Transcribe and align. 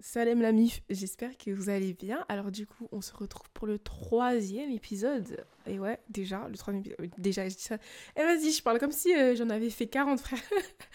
Salam 0.00 0.40
la 0.40 0.52
mif, 0.52 0.80
j'espère 0.88 1.36
que 1.36 1.50
vous 1.50 1.70
allez 1.70 1.92
bien. 1.92 2.24
Alors 2.28 2.52
du 2.52 2.68
coup, 2.68 2.86
on 2.92 3.00
se 3.00 3.12
retrouve 3.12 3.50
pour 3.52 3.66
le 3.66 3.80
troisième 3.80 4.70
épisode. 4.70 5.44
Et 5.66 5.80
ouais, 5.80 5.98
déjà, 6.08 6.46
le 6.48 6.56
troisième 6.56 6.84
épisode. 6.86 7.10
Déjà, 7.18 7.48
je 7.48 7.56
dis 7.56 7.62
ça. 7.62 7.78
Et 8.16 8.22
vas-y, 8.22 8.52
je 8.52 8.62
parle 8.62 8.78
comme 8.78 8.92
si 8.92 9.12
euh, 9.12 9.34
j'en 9.34 9.50
avais 9.50 9.70
fait 9.70 9.88
40 9.88 10.20
frères. 10.20 10.38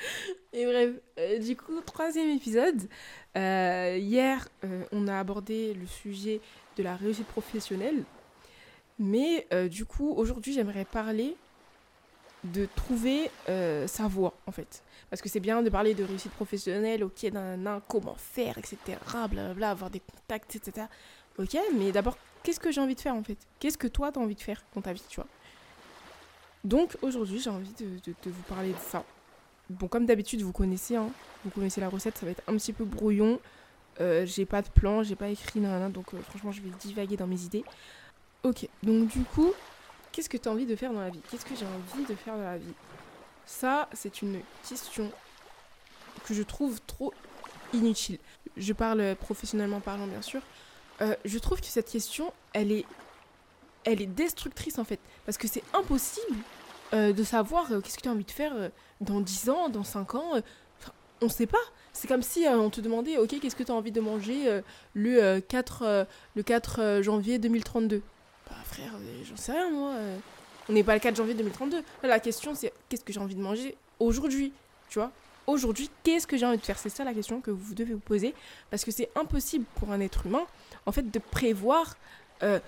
Et 0.54 0.66
bref, 0.66 0.92
euh, 1.20 1.38
du 1.40 1.58
coup, 1.58 1.82
troisième 1.82 2.30
épisode. 2.30 2.82
Euh, 3.36 3.98
hier, 4.00 4.48
on 4.94 5.10
a 5.10 5.20
abordé 5.20 5.74
le 5.74 5.86
sujet 5.86 6.40
de 6.78 6.84
la 6.84 6.96
réussite 6.96 7.28
professionnelle. 7.28 8.06
Mais 9.00 9.48
du 9.70 9.84
coup, 9.84 10.14
aujourd'hui, 10.14 10.54
j'aimerais 10.54 10.86
parler 10.86 11.36
de 12.44 12.68
trouver 12.76 13.30
sa 13.88 14.08
voie, 14.08 14.34
en 14.48 14.52
fait. 14.52 14.84
Parce 15.10 15.22
que 15.22 15.30
c'est 15.30 15.40
bien 15.40 15.62
de 15.62 15.70
parler 15.70 15.94
de 15.94 16.04
réussite 16.04 16.32
professionnelle, 16.32 17.04
ok, 17.04 17.28
d'un 17.28 17.82
comment 17.88 18.16
faire, 18.16 18.58
etc. 18.58 18.78
Blablabla, 19.14 19.70
avoir 19.70 19.90
des 19.90 20.00
contacts, 20.00 20.56
etc. 20.56 20.88
Ok, 21.38 21.58
mais 21.78 21.92
d'abord, 21.92 22.18
qu'est-ce 22.44 22.60
que 22.60 22.72
j'ai 22.72 22.82
envie 22.82 22.96
de 22.96 23.00
faire 23.00 23.16
en 23.16 23.24
fait? 23.24 23.38
Qu'est-ce 23.60 23.78
que 23.78 23.88
toi, 23.88 24.12
tu 24.12 24.20
as 24.20 24.22
envie 24.22 24.36
de 24.36 24.42
faire 24.42 24.64
dans 24.76 24.82
ta 24.82 24.94
vie, 24.94 25.04
tu 25.10 25.16
vois? 25.16 25.28
Donc 26.64 26.98
aujourd'hui, 27.02 27.40
j'ai 27.40 27.50
envie 27.50 27.74
de, 27.74 27.86
vous 28.26 28.42
parler 28.44 28.70
de 28.70 28.78
ça. 28.78 29.04
Bon, 29.70 29.88
comme 29.88 30.06
d'habitude, 30.06 30.42
vous 30.42 30.52
connaissez, 30.52 30.96
hein, 30.96 31.10
vous 31.44 31.52
connaissez 31.52 31.82
la 31.82 31.90
recette, 31.90 32.18
ça 32.18 32.26
va 32.26 32.32
être 32.32 32.44
un 32.48 32.56
petit 32.58 32.74
peu 32.74 32.86
brouillon. 32.86 33.40
Euh, 34.02 34.26
j'ai 34.26 34.46
pas 34.46 34.62
de 34.62 34.70
plan, 34.70 35.04
j'ai 35.04 35.16
pas 35.16 35.30
écrit, 35.30 35.60
nanana, 35.60 35.90
donc 35.90 36.14
euh, 36.14 36.18
franchement, 36.30 36.52
je 36.52 36.62
vais 36.62 36.72
divaguer 36.80 37.18
dans 37.18 37.28
mes 37.28 37.42
idées. 37.44 37.64
Ok, 38.44 38.68
donc 38.82 39.08
du 39.10 39.24
coup, 39.24 39.54
qu'est-ce 40.14 40.30
que 40.30 40.38
tu 40.38 40.48
as 40.48 40.52
envie 40.52 40.66
de 40.66 40.78
faire 40.78 40.94
dans 40.94 41.02
la 41.02 41.10
vie? 41.10 41.20
Qu'est-ce 41.30 41.46
que 41.46 41.56
j'ai 41.56 41.66
envie 41.66 42.06
de 42.06 42.16
faire 42.16 42.38
dans 42.38 42.44
la 42.44 42.58
vie? 42.58 42.74
Ça, 43.46 43.90
c'est 43.92 44.22
une 44.22 44.40
question 44.70 45.12
que 46.26 46.34
je 46.34 46.44
trouve 46.44 46.80
trop 46.88 47.14
inutile. 47.74 48.20
Je 48.56 48.72
parle 48.72 49.16
professionnellement 49.16 49.82
parlant, 49.82 50.08
bien 50.08 50.22
sûr. 50.22 50.42
Euh, 51.02 51.16
je 51.26 51.38
trouve 51.40 51.60
que 51.60 51.68
cette 51.68 51.90
question, 51.90 52.32
elle 52.54 52.72
est, 52.72 52.86
elle 53.84 54.02
est 54.02 54.08
destructrice 54.08 54.78
en 54.78 54.84
fait. 54.84 55.00
Parce 55.26 55.38
que 55.38 55.48
c'est 55.48 55.64
impossible 55.74 56.38
euh, 56.94 57.14
de 57.14 57.24
savoir 57.24 57.72
euh, 57.72 57.82
qu'est-ce 57.82 57.98
que 57.98 58.04
tu 58.04 58.10
as 58.10 58.12
envie 58.12 58.24
de 58.24 58.32
faire 58.32 58.54
dans 59.02 59.20
10 59.20 59.50
ans, 59.50 59.70
dans 59.70 59.84
5 59.84 60.16
ans. 60.16 60.42
on 61.22 61.26
ne 61.26 61.32
sait 61.32 61.48
pas. 61.48 61.58
C'est 61.92 62.08
comme 62.08 62.22
si 62.24 62.46
on 62.48 62.70
te 62.70 62.82
demandait, 62.82 63.18
ok, 63.18 63.40
qu'est-ce 63.40 63.56
que 63.56 63.64
tu 63.64 63.72
as 63.72 63.76
envie 63.76 63.92
de 63.92 64.02
manger 64.02 64.62
le, 64.96 65.40
4, 65.40 66.08
le 66.36 66.44
4 66.44 67.02
janvier 67.02 67.38
2032 67.38 67.98
Bah 67.98 68.04
frère, 68.74 68.94
j'en 69.30 69.38
sais 69.38 69.52
rien 69.52 69.70
moi. 69.70 69.94
On 70.70 70.74
n'est 70.74 70.84
pas 70.84 70.94
le 70.94 71.00
4 71.00 71.16
janvier 71.16 71.34
2032. 71.34 71.84
la 72.04 72.20
question, 72.20 72.56
c'est 72.56 72.72
qu'est-ce 72.90 73.04
que 73.04 73.12
j'ai 73.12 73.20
envie 73.20 73.36
de 73.36 73.42
manger 73.42 73.76
aujourd'hui 74.00 74.54
Tu 74.90 75.00
vois? 75.00 75.12
Aujourd'hui, 75.46 75.90
qu'est-ce 76.04 76.26
que 76.26 76.38
j'ai 76.38 76.46
envie 76.46 76.58
de 76.58 76.64
faire? 76.64 76.78
C'est 76.78 76.90
ça 76.90 77.04
la 77.04 77.14
question 77.14 77.42
que 77.42 77.52
vous 77.52 77.74
devez 77.74 77.94
vous 77.94 78.00
poser. 78.00 78.34
Parce 78.70 78.86
que 78.86 78.92
c'est 78.92 79.10
impossible 79.16 79.66
pour 79.76 79.92
un 79.92 80.00
être 80.00 80.26
humain, 80.26 80.46
en 80.86 80.92
fait, 80.94 81.12
de 81.12 81.20
prévoir 81.20 81.98
euh, 82.44 82.60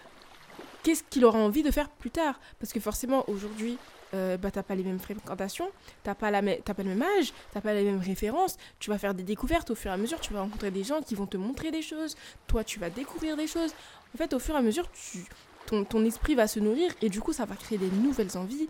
qu'est-ce 0.84 1.03
qu'il 1.09 1.23
aura 1.23 1.39
envie 1.39 1.64
de 1.64 1.72
faire 1.72 1.89
plus 1.89 2.12
tard. 2.12 2.40
Parce 2.59 2.73
que 2.73 2.81
forcément, 2.81 3.23
aujourd'hui, 3.30 3.78
euh, 4.14 4.36
bah, 4.36 4.52
t'as 4.52 4.64
pas 4.64 4.75
les 4.75 4.84
mêmes 4.84 5.00
fréquentations, 5.00 5.69
t'as 6.03 6.16
pas, 6.16 6.31
la 6.31 6.42
pas 6.42 6.73
le 6.78 6.90
même 6.90 7.02
âge, 7.02 7.34
t'as 7.53 7.62
pas 7.62 7.73
les 7.73 7.84
mêmes 7.84 8.00
références, 8.00 8.58
tu 8.80 8.90
vas 8.90 8.97
faire 8.97 9.14
des 9.14 9.23
découvertes 9.23 9.72
au 9.72 9.75
fur 9.75 9.90
et 9.90 9.94
à 9.94 9.97
mesure, 9.97 10.19
tu 10.19 10.31
vas 10.31 10.42
rencontrer 10.42 10.69
des 10.69 10.84
gens 10.84 11.02
qui 11.02 11.16
vont 11.16 11.25
te 11.25 11.38
montrer 11.38 11.72
des 11.72 11.81
choses, 11.81 12.16
toi 12.47 12.64
tu 12.64 12.80
vas 12.80 12.90
découvrir 12.90 13.36
des 13.36 13.47
choses. 13.47 13.73
En 14.14 14.17
fait, 14.17 14.34
au 14.34 14.40
fur 14.40 14.53
et 14.56 14.59
à 14.59 14.62
mesure, 14.62 14.90
tu, 14.92 15.25
ton, 15.66 16.05
esprit 16.05 16.35
va 16.35 16.47
se 16.47 16.59
nourrir 16.59 16.91
et 17.02 17.09
du 17.09 17.21
coup 17.21 17.33
ça 17.33 17.45
va 17.45 17.55
créer 17.55 17.77
des 17.77 17.89
nouvelles 17.89 18.38
envies, 18.38 18.67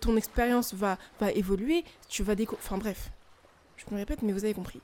ton 0.00 0.16
expérience 0.16 0.72
va, 0.72 0.96
va 1.20 1.30
évoluer, 1.32 1.84
tu 2.08 2.22
vas 2.22 2.34
découvrir... 2.34 2.64
Enfin 2.64 2.78
bref, 2.78 3.10
je 3.76 3.84
me 3.90 3.98
répète 3.98 4.22
mais 4.22 4.32
vous 4.32 4.44
avez 4.44 4.54
compris. 4.54 4.80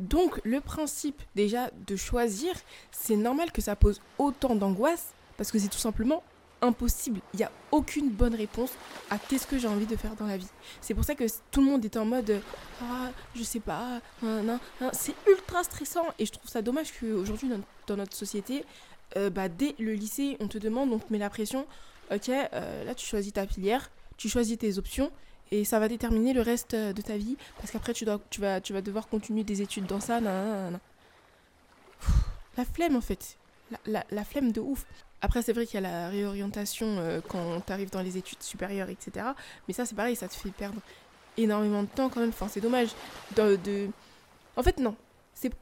Donc 0.00 0.40
le 0.44 0.60
principe 0.60 1.22
déjà 1.36 1.70
de 1.86 1.94
choisir, 1.94 2.52
c'est 2.90 3.16
normal 3.16 3.52
que 3.52 3.60
ça 3.60 3.76
pose 3.76 4.00
autant 4.18 4.56
d'angoisse 4.56 5.12
parce 5.36 5.52
que 5.52 5.58
c'est 5.58 5.68
tout 5.68 5.78
simplement 5.78 6.24
impossible. 6.62 7.20
Il 7.34 7.38
n'y 7.38 7.44
a 7.44 7.50
aucune 7.70 8.10
bonne 8.10 8.34
réponse 8.34 8.72
à 9.10 9.18
qu'est-ce 9.18 9.46
que 9.46 9.58
j'ai 9.58 9.68
envie 9.68 9.86
de 9.86 9.96
faire 9.96 10.14
dans 10.16 10.26
la 10.26 10.36
vie. 10.36 10.48
C'est 10.80 10.94
pour 10.94 11.04
ça 11.04 11.14
que 11.14 11.24
tout 11.50 11.60
le 11.60 11.66
monde 11.66 11.84
est 11.84 11.96
en 11.96 12.04
mode 12.04 12.40
ah 12.82 13.10
je 13.34 13.42
sais 13.42 13.60
pas, 13.60 14.00
c'est 14.92 15.14
ultra 15.28 15.62
stressant 15.64 16.06
et 16.18 16.26
je 16.26 16.32
trouve 16.32 16.48
ça 16.48 16.62
dommage 16.62 16.92
qu'aujourd'hui 16.98 17.50
dans 17.86 17.96
notre 17.96 18.16
société 18.16 18.64
euh, 19.16 19.30
bah, 19.30 19.48
dès 19.48 19.74
le 19.78 19.94
lycée, 19.94 20.36
on 20.40 20.48
te 20.48 20.58
demande, 20.58 20.92
on 20.92 20.98
te 20.98 21.12
met 21.12 21.18
la 21.18 21.30
pression. 21.30 21.66
Ok, 22.12 22.28
euh, 22.28 22.84
là 22.84 22.94
tu 22.94 23.06
choisis 23.06 23.32
ta 23.32 23.46
filière, 23.46 23.90
tu 24.16 24.28
choisis 24.28 24.58
tes 24.58 24.78
options 24.78 25.12
et 25.52 25.64
ça 25.64 25.78
va 25.78 25.88
déterminer 25.88 26.32
le 26.32 26.40
reste 26.40 26.74
euh, 26.74 26.92
de 26.92 27.02
ta 27.02 27.16
vie 27.16 27.36
parce 27.58 27.70
qu'après 27.70 27.92
tu, 27.92 28.04
tu, 28.30 28.40
vas, 28.40 28.60
tu 28.60 28.72
vas 28.72 28.82
devoir 28.82 29.08
continuer 29.08 29.44
des 29.44 29.62
études 29.62 29.86
dans 29.86 30.00
ça. 30.00 30.20
la 30.20 30.70
flemme 32.72 32.96
en 32.96 33.00
fait. 33.00 33.36
La, 33.86 34.04
la, 34.10 34.24
flemme 34.24 34.50
de 34.50 34.60
ouf. 34.60 34.84
Après, 35.22 35.42
c'est 35.42 35.52
vrai 35.52 35.64
qu'il 35.64 35.80
y 35.80 35.84
a 35.84 35.88
la 35.88 36.08
réorientation 36.08 37.20
quand 37.28 37.60
tu 37.64 37.72
arrives 37.72 37.90
dans 37.90 38.02
les 38.02 38.16
études 38.16 38.42
supérieures, 38.42 38.88
etc. 38.88 39.26
Mais 39.68 39.74
ça, 39.74 39.86
c'est 39.86 39.94
pareil, 39.94 40.16
ça 40.16 40.26
te 40.26 40.34
fait 40.34 40.50
perdre 40.50 40.80
énormément 41.36 41.82
de 41.82 41.88
temps 41.88 42.08
quand 42.08 42.18
même. 42.18 42.30
Enfin, 42.30 42.48
c'est 42.48 42.60
dommage. 42.60 42.88
de... 43.36 43.88
En 44.56 44.64
fait, 44.64 44.78
non 44.78 44.96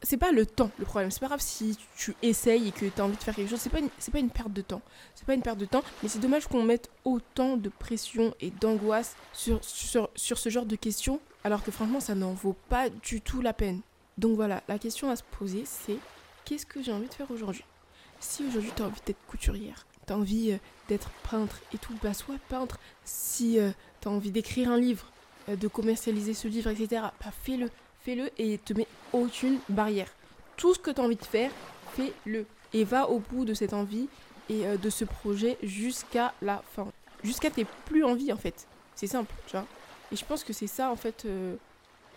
c'est 0.03 0.17
pas 0.17 0.33
le 0.33 0.47
temps 0.47 0.71
le 0.79 0.85
problème. 0.85 1.11
C'est 1.11 1.21
pas 1.21 1.29
grave 1.29 1.41
si 1.41 1.79
tu 1.97 2.15
essayes 2.23 2.69
et 2.69 2.73
que 2.73 2.87
tu 2.87 3.01
as 3.01 3.05
envie 3.05 3.17
de 3.17 3.23
faire 3.23 3.35
quelque 3.35 3.51
chose. 3.51 3.61
C'est 3.61 3.71
pas, 3.71 3.79
une, 3.79 3.89
pas 3.89 4.19
une 4.19 4.31
perte 4.31 4.53
de 4.53 4.63
temps. 4.63 4.83
C'est 5.15 5.27
pas 5.27 5.35
une 5.35 5.43
perte 5.43 5.59
de 5.59 5.67
temps, 5.67 5.83
mais 6.03 6.09
c'est 6.09 6.19
dommage 6.19 6.47
qu'on 6.47 6.63
mette 6.63 6.91
autant 7.05 7.57
de 7.57 7.69
pression 7.69 8.35
et 8.41 8.51
d'angoisse 8.51 9.17
sur, 9.33 9.63
sur, 9.63 10.11
sur 10.15 10.39
ce 10.39 10.49
genre 10.49 10.67
de 10.67 10.77
questions, 10.77 11.21
alors 11.45 11.63
que 11.63 11.71
franchement, 11.71 12.01
ça 12.01 12.15
n'en 12.15 12.33
vaut 12.33 12.57
pas 12.69 12.89
du 12.89 13.21
tout 13.21 13.41
la 13.41 13.53
peine. 13.53 13.81
Donc 14.17 14.35
voilà, 14.35 14.63
la 14.69 14.79
question 14.79 15.11
à 15.11 15.17
se 15.17 15.23
poser, 15.23 15.63
c'est 15.65 15.99
qu'est-ce 16.45 16.67
que 16.67 16.83
j'ai 16.83 16.93
envie 16.93 17.09
de 17.09 17.15
faire 17.15 17.31
aujourd'hui? 17.31 17.65
Si 18.21 18.45
aujourd'hui 18.45 18.73
tu 18.75 18.83
as 18.83 18.87
envie 18.87 19.01
d'être 19.07 19.25
couturière, 19.29 19.87
tu 20.07 20.13
as 20.13 20.17
envie 20.17 20.53
euh, 20.53 20.59
d'être 20.89 21.11
peintre 21.31 21.61
et 21.73 21.79
tout, 21.79 21.95
bah 22.03 22.15
sois 22.15 22.35
peintre. 22.49 22.79
Si 23.05 23.61
euh, 23.61 23.71
tu 24.01 24.09
as 24.09 24.11
envie 24.11 24.33
d'écrire 24.33 24.71
un 24.71 24.79
livre, 24.79 25.13
euh, 25.49 25.55
de 25.55 25.69
commercialiser 25.69 26.35
ce 26.35 26.49
livre, 26.49 26.71
etc., 26.71 27.03
bah 27.21 27.31
fais-le 27.45 27.71
fais-le 28.03 28.31
et 28.39 28.59
te 28.59 28.73
mets 28.73 28.87
aucune 29.13 29.59
barrière. 29.69 30.09
Tout 30.57 30.75
ce 30.75 30.79
que 30.79 30.91
tu 30.91 31.01
as 31.01 31.05
envie 31.05 31.17
de 31.17 31.25
faire, 31.25 31.51
fais-le. 31.95 32.47
Et 32.75 32.85
va 32.85 33.09
au 33.09 33.19
bout 33.19 33.45
de 33.45 33.55
cette 33.55 33.73
envie 33.73 34.09
et 34.49 34.67
euh, 34.67 34.77
de 34.77 34.91
ce 34.91 35.05
projet 35.05 35.57
jusqu'à 35.63 36.35
la 36.43 36.63
fin. 36.75 36.89
Jusqu'à 37.23 37.51
tes 37.51 37.65
plus 37.87 38.05
envie 38.05 38.33
en 38.33 38.37
fait. 38.37 38.67
C'est 38.95 39.07
simple, 39.07 39.33
tu 39.47 39.53
vois. 39.53 39.67
Et 40.13 40.17
je 40.17 40.25
pense 40.25 40.45
que 40.45 40.53
c'est 40.53 40.67
ça 40.67 40.91
en 40.91 40.97
fait 40.97 41.25
euh, 41.25 41.57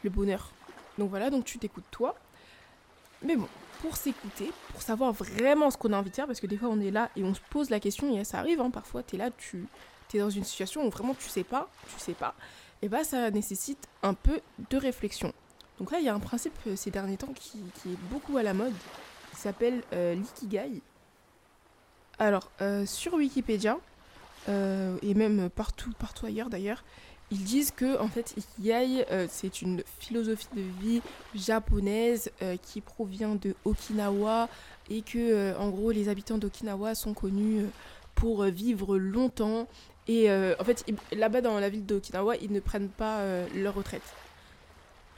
le 0.04 0.10
bonheur. 0.10 0.52
Donc 0.98 1.10
voilà, 1.10 1.30
donc 1.30 1.46
tu 1.46 1.58
t'écoutes 1.58 1.86
toi. 1.92 2.16
Mais 3.24 3.36
bon, 3.36 3.48
pour 3.82 3.98
s'écouter, 3.98 4.52
pour 4.72 4.82
savoir 4.82 5.12
vraiment 5.12 5.70
ce 5.70 5.78
qu'on 5.78 5.94
a 5.94 5.98
envie 5.98 6.10
de 6.10 6.16
faire, 6.16 6.28
parce 6.28 6.40
que 6.40 6.48
des 6.48 6.58
fois 6.58 6.70
on 6.70 6.80
est 6.80 6.92
là 6.92 7.10
et 7.16 7.24
on 7.24 7.34
se 7.34 7.42
pose 7.50 7.70
la 7.70 7.80
question, 7.80 8.18
et 8.18 8.24
ça 8.24 8.40
arrive, 8.40 8.62
hein, 8.62 8.72
parfois 8.72 9.04
tu 9.04 9.16
es 9.16 9.20
là, 9.20 9.30
tu 9.38 9.68
es 10.14 10.20
dans 10.20 10.30
une 10.30 10.44
situation 10.44 10.86
où 10.86 10.90
vraiment 10.90 11.14
tu 11.14 11.30
sais 11.30 11.44
pas, 11.44 11.70
tu 11.88 12.00
sais 12.00 12.14
pas, 12.14 12.36
et 12.82 12.90
bah 12.90 13.04
ça 13.04 13.30
nécessite 13.32 13.88
un 14.04 14.14
peu 14.14 14.40
de 14.70 14.78
réflexion. 14.78 15.34
Donc 15.82 15.90
là, 15.90 16.00
il 16.00 16.06
y 16.06 16.10
a 16.10 16.14
un 16.14 16.20
principe 16.20 16.54
euh, 16.68 16.76
ces 16.76 16.92
derniers 16.92 17.18
temps 17.18 17.34
qui, 17.34 17.58
est 17.88 17.98
beaucoup 18.12 18.38
à 18.38 18.44
la 18.44 18.54
mode, 18.54 18.74
qui 19.32 19.38
s'appelle 19.38 19.82
euh, 19.94 20.14
l'ikigai. 20.14 20.80
Alors, 22.20 22.52
euh, 22.62 22.86
sur 22.86 23.16
Wikipédia, 23.16 23.80
et 24.48 25.14
même 25.16 25.50
partout, 25.50 25.92
partout 25.98 26.28
ailleurs 26.28 26.50
d'ailleurs, 26.50 26.84
ils 27.32 27.44
disent 27.44 27.72
que 27.72 28.00
en 28.00 28.08
fait 28.08 28.34
Ikigai 28.38 29.06
c'est 29.30 29.62
une 29.62 29.84
philosophie 30.00 30.48
de 30.56 30.64
vie 30.82 31.02
japonaise 31.36 32.32
qui 32.64 32.82
provient 32.82 33.36
de 33.36 33.54
Okinawa 33.66 34.50
et 34.90 35.04
que 35.04 35.56
en 35.58 35.70
gros 35.70 35.92
les 35.92 36.10
habitants 36.10 36.40
d'Okinawa 36.40 36.96
sont 36.96 37.14
connus 37.14 37.68
pour 38.16 38.44
vivre 38.46 38.98
longtemps 38.98 39.68
et 40.08 40.32
en 40.32 40.64
fait 40.64 40.92
là-bas 41.12 41.42
dans 41.42 41.60
la 41.60 41.70
ville 41.70 41.86
d'Okinawa 41.86 42.38
ils 42.38 42.52
ne 42.52 42.60
prennent 42.60 42.90
pas 42.90 43.24
leur 43.54 43.76
retraite. 43.76 44.16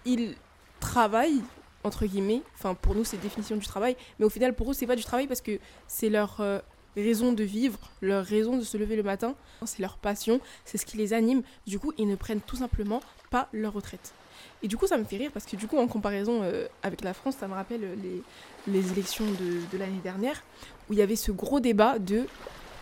Ils 0.06 0.36
travail 0.84 1.42
entre 1.84 2.06
guillemets. 2.06 2.42
Enfin, 2.56 2.76
pour 2.76 2.96
nous, 2.96 3.04
c'est 3.04 3.18
définition 3.18 3.56
du 3.56 3.66
travail. 3.66 3.96
Mais 4.20 4.26
au 4.26 4.30
final, 4.30 4.54
pour 4.54 4.72
eux, 4.72 4.74
c'est 4.74 4.88
pas 4.88 4.96
du 4.96 5.04
travail 5.04 5.28
parce 5.28 5.42
que 5.42 5.60
c'est 5.88 6.10
leur 6.10 6.40
euh, 6.40 6.60
raison 6.96 7.34
de 7.34 7.44
vivre, 7.44 7.80
leur 8.02 8.26
raison 8.26 8.58
de 8.58 8.64
se 8.64 8.78
lever 8.78 8.96
le 8.96 9.04
matin. 9.04 9.36
C'est 9.66 9.82
leur 9.82 9.98
passion, 9.98 10.40
c'est 10.66 10.78
ce 10.78 10.86
qui 10.86 10.98
les 10.98 11.14
anime. 11.14 11.42
Du 11.66 11.80
coup, 11.80 11.94
ils 11.98 12.08
ne 12.08 12.16
prennent 12.16 12.42
tout 12.42 12.58
simplement 12.58 13.02
pas 13.32 13.50
leur 13.54 13.74
retraite. 13.74 14.14
Et 14.62 14.68
du 14.68 14.78
coup, 14.78 14.88
ça 14.88 14.98
me 14.98 15.04
fait 15.04 15.18
rire 15.18 15.32
parce 15.34 15.46
que 15.46 15.56
du 15.56 15.68
coup, 15.68 15.78
en 15.78 15.88
comparaison 15.88 16.42
euh, 16.44 16.68
avec 16.84 17.04
la 17.04 17.14
France, 17.14 17.36
ça 17.40 17.48
me 17.48 17.54
rappelle 17.54 17.82
les, 18.02 18.24
les 18.68 18.92
élections 18.92 19.26
de, 19.26 19.78
l'année 19.78 20.02
dernière 20.04 20.44
où 20.90 20.94
il 20.94 21.00
y 21.00 21.02
avait 21.02 21.16
ce 21.16 21.32
gros 21.32 21.60
débat 21.60 22.00
de 22.00 22.26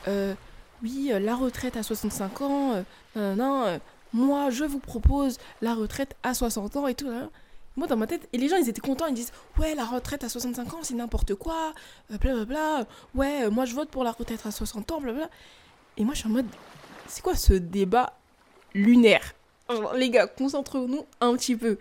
euh, 0.07 0.33
oui, 0.83 1.11
la 1.19 1.35
retraite 1.35 1.77
à 1.77 1.83
65 1.83 2.41
ans, 2.41 2.83
non, 3.15 3.79
moi, 4.13 4.49
je 4.49 4.63
vous 4.63 4.79
propose 4.79 5.37
la 5.61 5.75
retraite 5.75 6.15
à 6.23 6.33
60 6.33 6.75
ans 6.77 6.87
et 6.87 6.95
tout. 6.95 7.07
Moi, 7.77 7.87
dans 7.87 7.95
ma 7.97 8.05
tête, 8.07 8.27
et 8.33 8.37
les 8.37 8.49
gens, 8.49 8.57
ils 8.57 8.67
étaient 8.67 8.81
contents, 8.81 9.07
ils 9.07 9.13
disent 9.13 9.31
Ouais, 9.57 9.75
la 9.75 9.85
retraite 9.85 10.23
à 10.23 10.29
65 10.29 10.73
ans, 10.73 10.79
c'est 10.83 10.93
n'importe 10.93 11.35
quoi, 11.35 11.73
blablabla. 12.09 12.45
Bla, 12.45 12.83
bla. 12.83 12.87
Ouais, 13.15 13.49
moi, 13.49 13.65
je 13.65 13.73
vote 13.73 13.89
pour 13.89 14.03
la 14.03 14.11
retraite 14.11 14.45
à 14.45 14.51
60 14.51 14.91
ans, 14.91 14.99
blablabla. 15.01 15.29
Et 15.97 16.03
moi, 16.03 16.13
je 16.13 16.19
suis 16.19 16.27
en 16.27 16.31
mode 16.33 16.47
C'est 17.07 17.21
quoi 17.21 17.35
ce 17.35 17.53
débat 17.53 18.17
lunaire? 18.73 19.33
Les 19.95 20.09
gars, 20.09 20.27
concentrons-nous 20.27 21.05
un 21.21 21.33
petit 21.37 21.55
peu. 21.55 21.77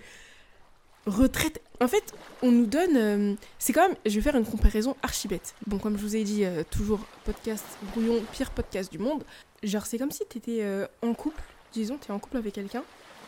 retraite. 1.07 1.61
En 1.81 1.89
fait, 1.89 2.13
on 2.43 2.53
nous 2.53 2.67
donne. 2.67 2.97
euh, 2.97 3.35
c'est 3.59 3.73
quand 3.73 3.89
même. 3.89 3.97
Je 4.07 4.15
vais 4.15 4.21
faire 4.21 4.37
une 4.37 4.45
comparaison 4.45 4.95
archi 5.03 5.27
bête. 5.29 5.55
Bon, 5.67 5.79
comme 5.79 5.97
je 5.97 6.03
vous 6.03 6.15
ai 6.15 6.23
dit, 6.25 6.45
euh, 6.45 6.63
toujours 6.71 7.01
podcast 7.25 7.65
brouillon, 7.91 8.23
pire 8.33 8.51
podcast 8.51 8.93
du 8.93 8.99
monde. 8.99 9.25
Genre, 9.63 9.85
c'est 9.87 9.99
comme 9.99 10.11
si 10.13 10.23
tu 10.29 10.39
étais 10.39 10.65
en 11.03 11.15
couple, 11.15 11.43
disons, 11.73 11.99
tu 11.99 12.09
es 12.09 12.15
en 12.15 12.19
couple 12.19 12.37
avec 12.37 12.55
quelqu'un, 12.55 12.85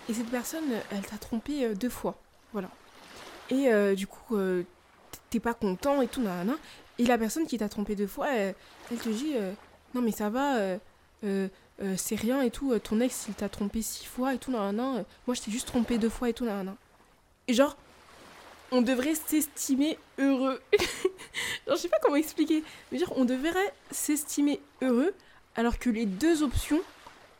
et 0.09 0.15
cette 0.15 0.29
personne, 0.31 0.65
euh, 0.73 0.81
elle 0.91 1.03
t'a 1.05 1.17
trompé 1.17 1.65
euh, 1.65 1.75
deux 1.75 1.89
fois. 1.91 2.17
Voilà. 2.53 2.69
Et 3.51 3.69
euh, 3.69 3.95
du 3.95 4.07
coup, 4.07 4.37
euh, 4.37 4.63
t'es 5.31 5.41
pas 5.41 5.55
content 5.55 6.03
et 6.03 6.09
tout, 6.09 6.21
nanana. 6.21 6.55
Et 6.99 7.05
la 7.05 7.19
personne 7.19 7.47
qui 7.47 7.59
t'a 7.59 7.69
trompé 7.69 7.97
deux 7.97 8.07
fois, 8.07 8.33
elle, 8.33 8.55
te 8.91 9.09
dit 9.09 9.33
euh, 9.37 9.53
Non, 9.95 10.03
mais 10.03 10.13
ça 10.13 10.31
va, 10.31 10.79
c'est 11.23 12.15
rien 12.15 12.43
et 12.43 12.51
tout. 12.51 12.79
Ton 12.79 13.01
ex, 13.01 13.27
il 13.29 13.35
t'a 13.35 13.49
trompé 13.49 13.83
six 13.83 14.07
fois 14.07 14.35
et 14.35 14.39
tout, 14.39 14.51
nanana. 14.51 15.05
Moi, 15.27 15.35
je 15.35 15.43
t'ai 15.43 15.51
juste 15.51 15.69
trompé 15.69 15.99
deux 15.99 16.09
fois 16.09 16.29
et 16.29 16.33
tout, 16.33 16.45
nanana. 16.45 16.77
Et 17.49 17.55
genre, 17.55 17.77
on 18.71 18.83
devrait 18.83 19.15
s'estimer 19.15 19.99
heureux. 20.19 20.61
genre, 21.67 21.77
je 21.77 21.83
sais 21.83 21.89
pas 21.89 21.99
comment 22.03 22.17
expliquer. 22.17 22.63
Mais 22.91 22.99
genre, 22.99 23.13
on 23.17 23.25
devrait 23.25 23.75
s'estimer 23.91 24.61
heureux 24.81 25.13
alors 25.57 25.79
que 25.79 25.91
les 25.91 26.07
deux 26.07 26.43
options 26.43 26.81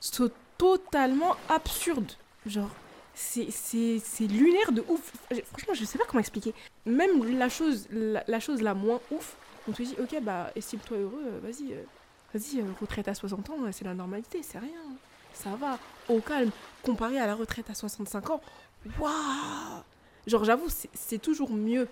sont 0.01 0.31
totalement 0.59 1.37
absurdes. 1.49 2.13
Genre, 2.47 2.71
c'est, 3.15 4.27
lunaire 4.27 4.73
de 4.73 4.85
ouf. 4.89 5.13
Franchement, 5.47 5.75
je 5.75 5.85
sais 5.85 5.99
pas 5.99 6.05
comment 6.07 6.21
expliquer. 6.21 6.55
Même 6.87 7.39
la 7.39 7.49
chose 7.49 7.89
la, 7.91 8.41
chose 8.41 8.63
la 8.63 8.75
moins 8.75 9.01
ouf, 9.11 9.37
on 9.69 9.73
te 9.73 9.83
dit, 9.83 9.95
ok, 10.01 10.23
bah, 10.23 10.51
estime-toi 10.57 10.99
heureux, 10.99 11.25
euh, 11.27 11.41
vas-y, 11.43 11.73
euh, 11.73 11.83
vas-y, 12.35 12.61
euh, 12.61 12.65
retraite 12.81 13.09
à 13.09 13.15
60 13.15 13.51
ans, 13.51 13.57
c'est 13.71 13.85
la 13.85 13.95
normalité, 13.95 14.43
c'est 14.43 14.59
rien. 14.59 14.71
Ça 15.35 15.51
va, 15.57 15.79
au 16.09 16.21
calme. 16.21 16.51
Comparé 16.83 17.19
à 17.19 17.27
la 17.27 17.35
retraite 17.35 17.71
à 17.71 17.75
65 17.75 18.31
ans, 18.31 18.41
waouh 18.99 19.83
Genre, 20.27 20.45
j'avoue, 20.45 20.69
c'est 20.69 21.21
toujours 21.21 21.51
mieux 21.51 21.89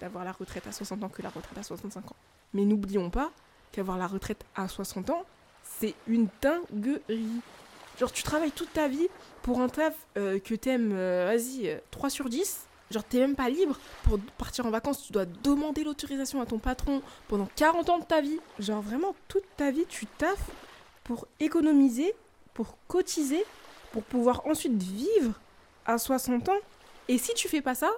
d'avoir 0.00 0.24
la 0.24 0.32
retraite 0.32 0.66
à 0.66 0.72
60 0.72 1.02
ans 1.02 1.08
que 1.08 1.22
la 1.22 1.30
retraite 1.30 1.58
à 1.58 1.62
65 1.62 2.10
ans. 2.10 2.16
Mais 2.54 2.64
n'oublions 2.64 3.10
pas 3.10 3.32
qu'avoir 3.72 3.98
la 3.98 4.06
retraite 4.06 4.44
à 4.54 4.68
60 4.68 5.10
ans, 5.10 5.24
c'est 5.64 5.94
une 6.06 6.28
dinguerie. 6.40 7.40
Genre, 7.98 8.12
tu 8.12 8.22
travailles 8.22 8.52
toute 8.52 8.72
ta 8.72 8.88
vie 8.88 9.08
pour 9.42 9.60
un 9.60 9.68
taf 9.68 9.94
euh, 10.18 10.38
que 10.38 10.54
t'aimes, 10.54 10.92
euh, 10.92 11.26
vas-y, 11.26 11.68
euh, 11.68 11.78
3 11.90 12.10
sur 12.10 12.28
10. 12.28 12.66
Genre, 12.90 13.04
t'es 13.04 13.18
même 13.18 13.34
pas 13.34 13.48
libre. 13.48 13.78
Pour 14.04 14.18
partir 14.38 14.66
en 14.66 14.70
vacances, 14.70 15.02
tu 15.02 15.12
dois 15.12 15.24
demander 15.24 15.82
l'autorisation 15.82 16.40
à 16.40 16.46
ton 16.46 16.58
patron 16.58 17.02
pendant 17.28 17.48
40 17.56 17.88
ans 17.90 17.98
de 17.98 18.04
ta 18.04 18.20
vie. 18.20 18.38
Genre, 18.58 18.82
vraiment, 18.82 19.14
toute 19.28 19.44
ta 19.56 19.70
vie, 19.70 19.86
tu 19.88 20.06
taffes 20.06 20.50
pour 21.04 21.26
économiser, 21.40 22.14
pour 22.54 22.76
cotiser, 22.86 23.44
pour 23.92 24.02
pouvoir 24.02 24.46
ensuite 24.46 24.80
vivre 24.82 25.32
à 25.86 25.98
60 25.98 26.48
ans. 26.48 26.58
Et 27.08 27.18
si 27.18 27.32
tu 27.34 27.48
fais 27.48 27.62
pas 27.62 27.74
ça, 27.74 27.90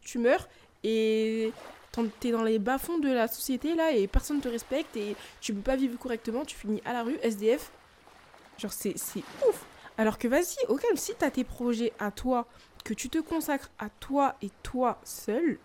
tu 0.00 0.18
meurs 0.18 0.48
et 0.84 1.52
t'es 2.20 2.30
dans 2.30 2.42
les 2.42 2.58
bas-fonds 2.58 2.98
de 2.98 3.12
la 3.12 3.28
société 3.28 3.74
là 3.74 3.92
et 3.92 4.06
personne 4.06 4.40
te 4.40 4.48
respecte 4.48 4.96
et 4.96 5.14
tu 5.40 5.52
peux 5.52 5.60
pas 5.60 5.76
vivre 5.76 5.98
correctement, 5.98 6.44
tu 6.44 6.56
finis 6.56 6.80
à 6.84 6.92
la 6.92 7.02
rue, 7.02 7.18
SDF. 7.22 7.70
C'est 8.70 8.94
ouf. 9.48 9.64
Alors 9.98 10.18
que 10.18 10.28
vas-y, 10.28 10.56
ok, 10.68 10.84
si 10.94 11.14
t'as 11.14 11.30
tes 11.30 11.44
projets 11.44 11.92
à 11.98 12.10
toi, 12.10 12.46
que 12.84 12.94
tu 12.94 13.08
te 13.08 13.18
consacres 13.18 13.70
à 13.78 13.88
toi 13.90 14.36
et 14.42 14.50
toi 14.62 14.98
seul, 15.04 15.58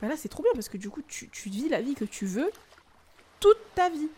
bah 0.00 0.08
là 0.08 0.16
c'est 0.16 0.28
trop 0.28 0.42
bien 0.42 0.52
parce 0.54 0.68
que 0.68 0.76
du 0.76 0.90
coup 0.90 1.02
tu, 1.02 1.28
tu 1.28 1.48
vis 1.48 1.68
la 1.68 1.80
vie 1.80 1.94
que 1.94 2.04
tu 2.04 2.26
veux 2.26 2.50
toute 3.40 3.58
ta 3.74 3.88
vie. 3.88 4.08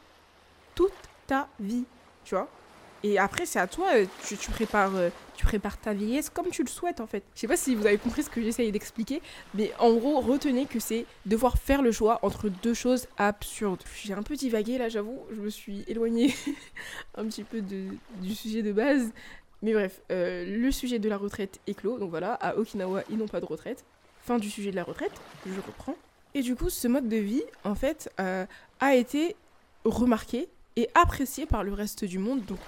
Toute 0.75 0.93
ta 1.27 1.49
vie, 1.59 1.85
tu 2.25 2.35
vois. 2.35 2.49
Et 3.03 3.19
après 3.19 3.47
c'est 3.47 3.59
à 3.59 3.67
toi, 3.67 3.89
euh, 3.95 4.07
tu, 4.27 4.37
prépares, 4.51 4.95
euh, 4.97 5.09
tu 5.35 5.47
prépares 5.47 5.79
ta 5.79 5.95
vieillesse 5.95 6.29
comme 6.29 6.49
tu 6.49 6.63
le 6.63 6.69
souhaites 6.69 7.01
en 7.01 7.07
fait. 7.07 7.25
Je 7.35 7.41
sais 7.41 7.49
pas 7.49 7.57
si 7.57 7.75
vous 7.75 7.87
avez 7.87 7.97
compris 7.97 8.23
ce 8.23 8.31
que 8.31 8.43
j'essaye 8.43 8.71
d'expliquer, 8.73 9.23
mais 9.55 9.73
en 9.79 9.95
gros 9.95 10.21
retenez 10.21 10.67
que 10.67 10.79
c'est 10.79 11.07
devoir 11.25 11.57
faire 11.57 11.81
le 11.81 11.93
choix 11.93 12.19
entre 12.23 12.49
deux 12.49 12.75
choses 12.75 13.07
absurdes. 13.17 13.83
J'ai 14.03 14.13
un 14.13 14.23
peu 14.23 14.37
divagué 14.37 14.77
là 14.77 14.89
j'avoue, 14.89 15.19
je 15.35 15.41
me 15.41 15.49
suis 15.49 15.85
éloignée 15.89 16.35
un 17.17 17.25
petit 17.25 17.45
peu 17.45 17.63
du 17.63 18.35
sujet 18.35 18.63
de 18.63 18.73
base. 18.73 19.11
Mais 19.63 19.75
bref, 19.75 20.01
euh, 20.11 20.45
le 20.47 20.71
sujet 20.71 20.99
de 20.99 21.09
la 21.09 21.19
retraite 21.19 21.61
est 21.67 21.75
clos. 21.75 21.99
Donc 21.99 22.09
voilà, 22.09 22.33
à 22.33 22.57
Okinawa, 22.57 23.03
ils 23.11 23.19
n'ont 23.19 23.29
pas 23.29 23.41
de 23.41 23.45
retraite. 23.45 23.85
Fin 24.23 24.39
du 24.39 24.49
sujet 24.49 24.71
de 24.71 24.77
la 24.77 24.85
retraite, 24.85 25.13
je 25.47 25.61
reprends. 25.67 25.97
Et 26.33 26.41
du 26.41 26.57
coup, 26.57 26.71
ce 26.71 26.89
mode 26.89 27.11
de 27.11 27.17
vie, 27.17 27.43
en 27.65 27.75
fait, 27.75 28.11
a 28.17 28.95
été 28.95 29.37
remarqué 29.85 30.49
et 30.77 30.89
apprécié 30.95 31.47
par 31.47 31.65
le 31.65 31.73
reste 31.73 32.05
du 32.05 32.19
monde. 32.19 32.45
Donc, 32.45 32.59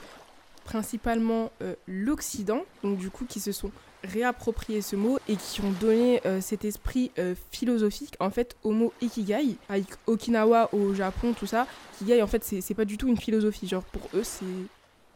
principalement 0.65 1.51
euh, 1.63 1.75
l'Occident, 1.87 2.65
donc 2.83 2.99
du 2.99 3.11
coup, 3.11 3.25
qui 3.25 3.41
se 3.41 3.53
sont 3.53 3.71
réappropriés 4.05 4.83
ce 4.83 4.97
mot 4.97 5.19
et 5.29 5.37
qui 5.37 5.61
ont 5.61 5.71
donné 5.81 6.21
euh, 6.27 6.41
cet 6.41 6.65
esprit 6.65 7.11
euh, 7.19 7.35
philosophique, 7.51 8.15
en 8.21 8.31
fait, 8.31 8.57
au 8.63 8.71
mot 8.73 8.93
Ikigai. 9.01 9.57
Avec 9.69 9.87
Okinawa 10.07 10.75
au 10.75 10.95
Japon, 10.95 11.35
tout 11.39 11.47
ça, 11.47 11.67
Ikigai, 11.95 12.23
en 12.23 12.27
fait, 12.27 12.45
c'est 12.45 12.75
pas 12.75 12.85
du 12.85 12.97
tout 12.97 13.09
une 13.09 13.17
philosophie. 13.17 13.69
Genre, 13.69 13.85
pour 13.85 14.09
eux, 14.15 14.25
c'est 14.25 14.45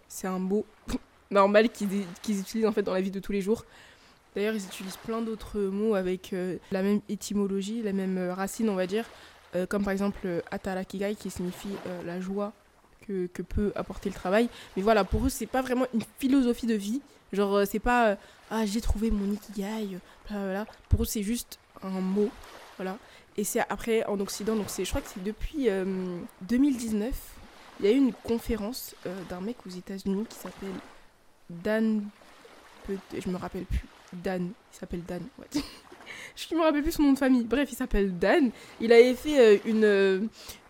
c'est 0.08 0.28
un 0.28 0.38
mot 0.38 0.64
normal 1.30 1.68
qu'ils 1.68 2.04
utilisent 2.28 2.66
en 2.66 2.72
fait 2.72 2.82
dans 2.82 2.94
la 2.94 3.00
vie 3.00 3.10
de 3.10 3.20
tous 3.20 3.32
les 3.32 3.40
jours. 3.40 3.64
D'ailleurs, 4.34 4.54
ils 4.54 4.64
utilisent 4.64 4.98
plein 4.98 5.20
d'autres 5.20 5.58
mots 5.58 5.94
avec 5.94 6.34
la 6.70 6.82
même 6.82 7.00
étymologie, 7.08 7.82
la 7.82 7.94
même 7.94 8.18
racine, 8.30 8.68
on 8.68 8.74
va 8.74 8.86
dire, 8.86 9.06
comme 9.70 9.82
par 9.82 9.94
exemple 9.94 10.42
Atarakigai 10.50 11.16
qui 11.16 11.30
signifie 11.30 11.70
la 12.04 12.20
joie 12.20 12.52
que, 13.06 13.42
peut 13.42 13.72
apporter 13.74 14.08
le 14.08 14.14
travail. 14.14 14.48
Mais 14.76 14.82
voilà, 14.82 15.04
pour 15.04 15.24
eux, 15.26 15.28
c'est 15.28 15.46
pas 15.46 15.62
vraiment 15.62 15.86
une 15.94 16.02
philosophie 16.18 16.66
de 16.66 16.74
vie. 16.74 17.00
Genre, 17.32 17.56
euh, 17.56 17.64
c'est 17.64 17.78
pas 17.78 18.08
euh, 18.08 18.16
ah 18.50 18.64
j'ai 18.64 18.80
trouvé 18.80 19.10
mon 19.10 19.32
ikigai, 19.32 19.98
blablabla. 20.28 20.66
Pour 20.88 21.02
eux, 21.02 21.06
c'est 21.06 21.22
juste 21.22 21.58
un 21.82 22.00
mot, 22.00 22.30
voilà. 22.76 22.98
Et 23.36 23.44
c'est 23.44 23.60
après 23.68 24.04
en 24.06 24.18
Occident, 24.20 24.56
donc 24.56 24.66
je 24.76 24.88
crois 24.88 25.00
que 25.00 25.08
c'est 25.12 25.22
depuis 25.22 25.68
euh, 25.68 25.84
2019, 26.42 27.12
il 27.80 27.86
y 27.86 27.88
a 27.88 27.92
eu 27.92 27.96
une 27.96 28.12
conférence 28.12 28.94
euh, 29.06 29.14
d'un 29.28 29.40
mec 29.40 29.56
aux 29.66 29.70
États-Unis 29.70 30.24
qui 30.28 30.36
s'appelle 30.36 30.72
Dan. 31.50 32.04
Je 32.88 33.28
me 33.28 33.36
rappelle 33.36 33.64
plus. 33.64 33.84
Dan. 34.12 34.52
Il 34.72 34.78
s'appelle 34.78 35.02
Dan. 35.04 35.22
ouais. 35.38 35.62
je 36.36 36.54
me 36.54 36.62
rappelle 36.62 36.82
plus 36.82 36.92
son 36.92 37.02
nom 37.02 37.12
de 37.12 37.18
famille. 37.18 37.44
Bref, 37.44 37.70
il 37.70 37.74
s'appelle 37.76 38.18
Dan. 38.18 38.50
Il 38.80 38.92
avait 38.92 39.14
fait 39.14 39.38
euh, 39.38 39.58
euh, 39.66 40.20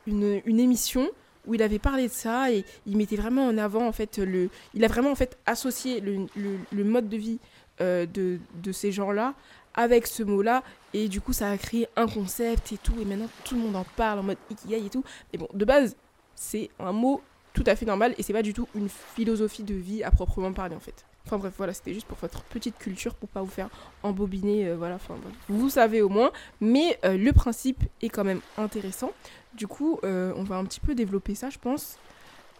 une, 0.06 0.42
une 0.44 0.58
émission 0.60 1.08
où 1.46 1.54
il 1.54 1.62
avait 1.62 1.78
parlé 1.78 2.08
de 2.08 2.12
ça 2.12 2.50
et 2.52 2.64
il 2.86 2.96
mettait 2.96 3.16
vraiment 3.16 3.46
en 3.46 3.58
avant 3.58 3.86
en 3.86 3.92
fait 3.92 4.18
le. 4.18 4.50
Il 4.74 4.84
a 4.84 4.88
vraiment 4.88 5.10
en 5.10 5.14
fait 5.14 5.38
associé 5.46 6.00
le, 6.00 6.84
mode 6.84 7.08
de 7.08 7.16
vie 7.16 7.38
euh, 7.80 8.06
de, 8.06 8.38
de 8.62 8.72
ces 8.72 8.92
gens-là 8.92 9.34
avec 9.74 10.06
ce 10.06 10.22
mot-là 10.22 10.62
et 10.94 11.08
du 11.08 11.20
coup 11.20 11.32
ça 11.32 11.50
a 11.50 11.58
créé 11.58 11.86
un 11.96 12.06
concept 12.06 12.72
et 12.72 12.78
tout 12.78 12.94
et 13.00 13.04
maintenant 13.04 13.28
tout 13.44 13.54
le 13.54 13.60
monde 13.60 13.76
en 13.76 13.84
parle 13.96 14.20
en 14.20 14.22
mode 14.22 14.38
ikigai 14.50 14.86
et 14.86 14.90
tout. 14.90 15.04
Mais 15.32 15.38
bon, 15.38 15.48
de 15.52 15.64
base, 15.64 15.96
c'est 16.34 16.70
un 16.78 16.92
mot 16.92 17.20
tout 17.56 17.64
à 17.66 17.74
fait 17.74 17.86
normal 17.86 18.14
et 18.18 18.22
c'est 18.22 18.34
pas 18.34 18.42
du 18.42 18.52
tout 18.52 18.68
une 18.74 18.90
philosophie 18.90 19.62
de 19.62 19.74
vie 19.74 20.04
à 20.04 20.10
proprement 20.10 20.52
parler 20.52 20.76
en 20.76 20.80
fait. 20.80 21.06
Enfin 21.24 21.38
bref, 21.38 21.54
voilà, 21.56 21.72
c'était 21.72 21.94
juste 21.94 22.06
pour 22.06 22.18
votre 22.18 22.42
petite 22.42 22.76
culture 22.76 23.14
pour 23.14 23.30
pas 23.30 23.40
vous 23.40 23.50
faire 23.50 23.70
embobiner, 24.02 24.68
euh, 24.68 24.76
voilà, 24.76 24.96
enfin 24.96 25.14
bref. 25.20 25.34
vous 25.48 25.70
savez 25.70 26.02
au 26.02 26.10
moins, 26.10 26.30
mais 26.60 26.98
euh, 27.04 27.16
le 27.16 27.32
principe 27.32 27.82
est 28.02 28.10
quand 28.10 28.24
même 28.24 28.42
intéressant. 28.58 29.10
Du 29.54 29.66
coup, 29.66 29.98
euh, 30.04 30.34
on 30.36 30.44
va 30.44 30.56
un 30.56 30.64
petit 30.66 30.80
peu 30.80 30.94
développer 30.94 31.34
ça, 31.34 31.48
je 31.48 31.58
pense. 31.58 31.96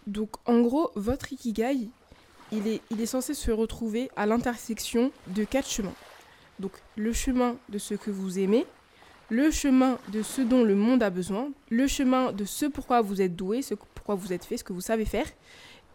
Donc 0.07 0.31
en 0.45 0.61
gros, 0.61 0.89
votre 0.95 1.31
ikigai, 1.31 1.89
il 2.51 2.67
est, 2.67 2.81
il 2.89 2.99
est 2.99 3.05
censé 3.05 3.35
se 3.35 3.51
retrouver 3.51 4.09
à 4.15 4.25
l'intersection 4.25 5.11
de 5.27 5.43
quatre 5.43 5.69
chemins. 5.69 5.93
Donc 6.59 6.71
le 6.95 7.13
chemin 7.13 7.55
de 7.69 7.77
ce 7.77 7.93
que 7.93 8.09
vous 8.09 8.39
aimez, 8.39 8.65
le 9.29 9.51
chemin 9.51 9.97
de 10.09 10.21
ce 10.21 10.41
dont 10.41 10.63
le 10.63 10.75
monde 10.75 11.03
a 11.03 11.09
besoin, 11.09 11.49
le 11.69 11.87
chemin 11.87 12.31
de 12.31 12.45
ce 12.45 12.65
pourquoi 12.65 13.01
vous 13.01 13.21
êtes 13.21 13.35
doué, 13.35 13.61
ce 13.61 13.73
pourquoi 13.73 14.15
vous 14.15 14.33
êtes 14.33 14.45
fait, 14.45 14.57
ce 14.57 14.63
que 14.63 14.73
vous 14.73 14.81
savez 14.81 15.05
faire, 15.05 15.25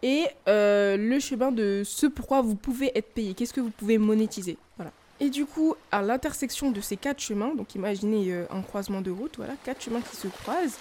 et 0.02 0.26
euh, 0.48 0.96
le 0.96 1.20
chemin 1.20 1.52
de 1.52 1.82
ce 1.84 2.06
pourquoi 2.06 2.42
vous 2.42 2.56
pouvez 2.56 2.96
être 2.96 3.12
payé, 3.12 3.34
qu'est-ce 3.34 3.54
que 3.54 3.60
vous 3.60 3.70
pouvez 3.70 3.98
monétiser. 3.98 4.56
Voilà. 4.76 4.92
Et 5.20 5.30
du 5.30 5.46
coup, 5.46 5.74
à 5.90 6.02
l'intersection 6.02 6.72
de 6.72 6.80
ces 6.80 6.96
quatre 6.96 7.20
chemins, 7.20 7.54
donc 7.54 7.74
imaginez 7.74 8.32
euh, 8.32 8.44
un 8.50 8.60
croisement 8.60 9.00
de 9.00 9.10
route, 9.10 9.36
voilà, 9.36 9.54
quatre 9.64 9.82
chemins 9.82 10.00
qui 10.00 10.16
se 10.16 10.28
croisent, 10.28 10.78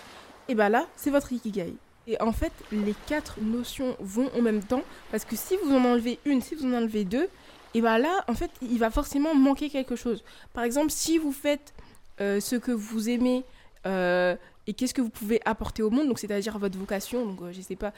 et 0.47 0.55
bien 0.55 0.69
là, 0.69 0.87
c'est 0.95 1.11
votre 1.11 1.31
ikigai. 1.31 1.73
Et 2.07 2.19
en 2.19 2.31
fait, 2.31 2.51
les 2.71 2.95
quatre 3.05 3.39
notions 3.41 3.95
vont 3.99 4.29
en 4.35 4.41
même 4.41 4.63
temps, 4.63 4.81
parce 5.11 5.23
que 5.23 5.35
si 5.35 5.55
vous 5.63 5.73
en 5.73 5.85
enlevez 5.85 6.19
une, 6.25 6.41
si 6.41 6.55
vous 6.55 6.65
en 6.65 6.73
enlevez 6.73 7.05
deux, 7.05 7.29
et 7.73 7.81
bien 7.81 7.99
là, 7.99 8.25
en 8.27 8.33
fait, 8.33 8.51
il 8.61 8.79
va 8.79 8.89
forcément 8.89 9.33
manquer 9.33 9.69
quelque 9.69 9.95
chose. 9.95 10.23
Par 10.53 10.63
exemple, 10.63 10.91
si 10.91 11.17
vous 11.17 11.31
faites 11.31 11.73
ce 12.21 12.55
que 12.55 12.71
vous 12.71 13.09
aimez 13.09 13.43
euh, 13.85 14.35
et 14.67 14.73
qu'est-ce 14.73 14.93
que 14.93 15.01
vous 15.01 15.09
pouvez 15.09 15.41
apporter 15.43 15.81
au 15.81 15.89
monde, 15.89 16.07
donc 16.07 16.19
c'est-à-dire 16.19 16.57
votre 16.59 16.77
vocation, 16.77 17.25
donc 17.25 17.41
euh, 17.41 17.51
je 17.51 17.61
sais 17.61 17.75
pas, 17.75 17.93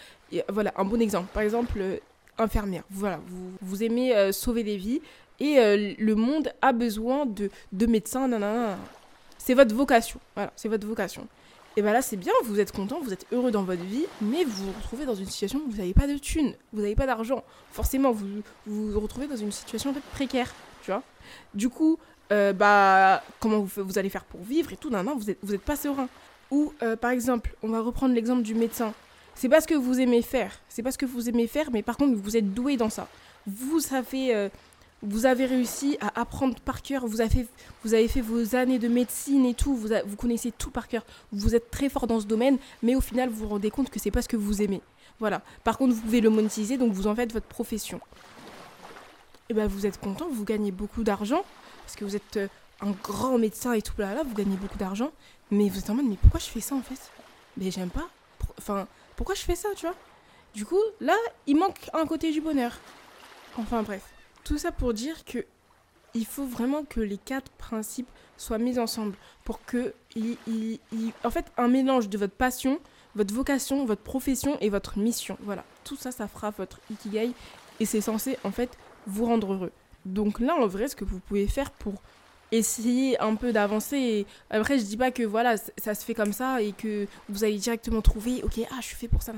voilà, 0.50 0.74
un 0.78 0.86
bon 0.86 1.02
exemple. 1.02 1.28
Par 1.34 1.44
exemple, 1.44 1.78
euh, 1.78 1.98
infirmière, 2.38 2.84
voilà, 2.90 3.20
vous, 3.28 3.52
vous 3.62 3.84
aimez 3.84 4.16
euh, 4.16 4.32
sauver 4.32 4.64
des 4.64 4.78
vies 4.78 5.02
et 5.40 5.60
euh, 5.60 5.94
le 5.98 6.16
monde 6.16 6.54
a 6.62 6.72
besoin 6.72 7.26
de, 7.26 7.50
de 7.74 7.86
médecins. 7.86 8.30
C'est 9.38 9.56
votre 9.56 9.76
vocation, 9.76 10.20
voilà, 10.36 10.54
c'est 10.56 10.70
votre 10.70 10.88
vocation. 10.88 11.28
Et 11.76 11.82
bien 11.82 11.92
là, 11.92 12.04
c'est 12.04 12.18
bien, 12.18 12.34
vous 12.46 12.60
êtes 12.60 12.72
content, 12.72 13.02
vous 13.02 13.14
êtes 13.14 13.26
heureux 13.32 13.52
dans 13.52 13.64
votre 13.64 13.84
vie, 13.84 14.06
mais 14.22 14.44
vous 14.44 14.68
vous 14.68 14.74
retrouvez 14.80 15.06
dans 15.06 15.16
une 15.16 15.26
situation 15.26 15.60
où 15.66 15.72
vous 15.72 15.78
n'avez 15.78 15.94
pas 15.94 16.08
de 16.08 16.18
thunes, 16.18 16.54
vous 16.72 16.82
n'avez 16.82 16.96
pas 16.96 17.08
d'argent. 17.08 17.44
Forcément, 17.72 18.12
vous, 18.12 18.28
vous 18.68 18.92
vous 18.92 19.00
retrouvez 19.00 19.28
dans 19.28 19.36
une 19.36 19.52
situation 19.52 19.90
en 19.90 19.94
fait 19.94 20.04
précaire, 20.14 20.54
tu 20.84 20.92
vois. 20.92 21.02
Du 21.56 21.70
coup, 21.70 21.98
euh, 22.32 22.54
bah, 22.54 23.24
comment 23.40 23.60
vous, 23.60 23.84
vous 23.84 23.98
allez 23.98 24.10
faire 24.10 24.24
pour 24.24 24.42
vivre 24.44 24.72
et 24.74 24.78
tout. 24.78 24.90
Non, 24.90 25.04
non, 25.04 25.16
vous 25.16 25.26
n'êtes 25.26 25.40
vous 25.44 25.54
êtes 25.54 25.62
pas 25.62 25.76
serein. 25.76 26.08
Ou, 26.52 26.74
euh, 26.84 26.96
par 26.96 27.12
exemple, 27.12 27.56
on 27.64 27.70
va 27.70 27.82
reprendre 27.82 28.14
l'exemple 28.14 28.44
du 28.44 28.56
médecin. 28.56 28.94
C'est 29.36 29.50
pas 29.50 29.62
ce 29.62 29.68
que 29.68 29.74
vous 29.74 30.00
aimez 30.00 30.22
faire. 30.22 30.60
C'est 30.70 30.84
pas 30.84 30.92
ce 30.92 30.98
que 30.98 31.06
vous 31.06 31.28
aimez 31.28 31.48
faire, 31.48 31.70
mais 31.72 31.82
par 31.82 31.98
contre, 31.98 32.16
vous 32.16 32.38
êtes 32.38 32.54
doué 32.54 32.78
dans 32.78 32.90
ça. 32.90 33.08
Vous 33.48 33.80
savez, 33.80 34.36
euh, 34.36 34.50
vous 35.02 35.26
avez 35.26 35.46
réussi 35.46 35.98
à 36.00 36.22
apprendre 36.22 36.60
par 36.60 36.82
cœur. 36.82 37.06
Vous 37.08 37.22
avez, 37.22 37.48
vous 37.84 37.94
avez 37.94 38.08
fait 38.08 38.22
vos 38.22 38.56
années 38.56 38.80
de 38.80 38.88
médecine 38.88 39.46
et 39.46 39.54
tout. 39.54 39.76
Vous, 39.76 39.90
vous 40.06 40.16
connaissez 40.16 40.52
tout 40.52 40.70
par 40.70 40.88
cœur. 40.88 41.04
Vous 41.32 41.56
êtes 41.56 41.72
très 41.72 41.90
fort 41.90 42.08
dans 42.08 42.20
ce 42.20 42.26
domaine, 42.28 42.58
mais 42.84 42.96
au 42.96 43.02
final, 43.02 43.30
vous 43.30 43.44
vous 43.44 43.50
rendez 43.50 43.72
compte 43.72 43.90
que 43.90 44.00
c'est 44.00 44.12
pas 44.12 44.22
ce 44.22 44.30
que 44.30 44.38
vous 44.38 44.62
aimez. 44.62 44.82
Voilà. 45.20 45.42
Par 45.64 45.78
contre, 45.78 45.94
vous 45.94 46.02
pouvez 46.02 46.22
le 46.22 46.30
monétiser, 46.30 46.78
donc 46.78 46.94
vous 46.94 47.08
en 47.08 47.16
faites 47.16 47.34
votre 47.34 47.48
profession. 47.48 48.00
Et 49.50 49.54
ben, 49.54 49.68
vous 49.68 49.86
êtes 49.86 50.00
content, 50.00 50.28
vous 50.32 50.46
gagnez 50.46 50.72
beaucoup 50.72 51.04
d'argent 51.04 51.44
parce 51.84 51.96
que 51.96 52.06
vous 52.06 52.16
êtes 52.16 52.38
euh, 52.38 52.48
un 52.82 52.92
grand 52.92 53.38
médecin 53.38 53.74
et 53.74 53.82
tout 53.82 53.94
là, 53.98 54.14
là, 54.14 54.24
vous 54.24 54.34
gagnez 54.34 54.56
beaucoup 54.56 54.78
d'argent. 54.78 55.12
Mais 55.52 55.70
vous 55.70 55.80
êtes 55.80 55.90
en 55.90 55.96
mode, 55.96 56.06
mais 56.06 56.18
pourquoi 56.22 56.40
je 56.40 56.48
fais 56.48 56.62
ça 56.62 56.76
en 56.76 56.82
fait? 56.82 57.12
Mais 57.58 57.70
j'aime 57.70 57.90
pas. 57.90 58.10
Enfin, 58.58 58.88
pourquoi 59.16 59.36
je 59.36 59.42
fais 59.42 59.56
ça, 59.56 59.70
tu 59.76 59.86
vois? 59.86 59.96
Du 60.56 60.66
coup, 60.66 60.82
là, 61.00 61.16
il 61.48 61.58
manque 61.58 61.90
un 61.94 62.06
côté 62.06 62.32
du 62.32 62.42
bonheur. 62.42 62.78
Enfin 63.58 63.84
bref, 63.84 64.04
tout 64.44 64.58
ça 64.58 64.72
pour 64.72 64.94
dire 64.94 65.24
que 65.26 65.46
il 66.16 66.26
faut 66.26 66.46
vraiment 66.46 66.84
que 66.84 67.00
les 67.00 67.18
quatre 67.18 67.52
principes 67.52 68.10
soient 68.38 68.58
mis 68.58 68.78
ensemble 68.78 69.16
pour 69.44 69.64
que, 69.66 69.94
il, 70.16 70.80
en 71.24 71.30
fait, 71.32 71.52
un 71.58 71.68
mélange 71.68 72.10
de 72.10 72.18
votre 72.18 72.34
passion, 72.34 72.80
votre 73.16 73.34
vocation, 73.34 73.86
votre 73.86 74.02
profession 74.02 74.58
et 74.60 74.70
votre 74.70 75.00
mission. 75.00 75.38
Voilà, 75.42 75.64
tout 75.84 75.96
ça, 75.96 76.12
ça 76.12 76.28
fera 76.28 76.52
votre 76.52 76.80
ikigai 76.92 77.32
et 77.80 77.86
c'est 77.86 78.02
censé 78.02 78.38
en 78.44 78.52
fait 78.52 78.78
vous 79.08 79.26
rendre 79.26 79.54
heureux. 79.54 79.72
Donc 80.06 80.40
là, 80.40 80.56
en 80.56 80.68
vrai, 80.68 80.88
ce 80.88 80.96
que 80.96 81.06
vous 81.06 81.20
pouvez 81.20 81.48
faire 81.48 81.72
pour 81.72 82.02
essayer 82.52 83.20
un 83.20 83.36
peu 83.36 83.52
d'avancer. 83.52 84.26
Après, 84.50 84.78
je 84.78 84.84
dis 84.84 84.98
pas 84.98 85.12
que 85.12 85.24
voilà, 85.24 85.56
ça 85.58 85.96
se 85.96 86.06
fait 86.06 86.14
comme 86.14 86.34
ça 86.34 86.62
et 86.62 86.72
que 86.72 87.08
vous 87.28 87.44
allez 87.44 87.58
directement 87.58 88.02
trouver, 88.02 88.44
ok, 88.44 88.60
ah, 88.72 88.76
je 88.80 88.88
suis 88.88 88.96
fait 88.96 89.08
pour 89.08 89.24
ça. 89.24 89.34